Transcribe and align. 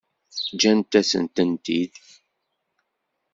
Ǧǧant-asent-tent-id. 0.51 1.93